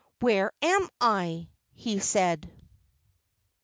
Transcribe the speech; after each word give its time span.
"Where 0.19 0.51
am 0.63 0.89
I?" 0.99 1.47
he 1.73 1.99
said. 1.99 2.49